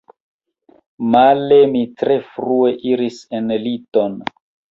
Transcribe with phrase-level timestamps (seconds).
[1.15, 4.19] Male, mi tre frue iris en liton.